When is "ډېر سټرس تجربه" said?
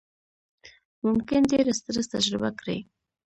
1.51-2.49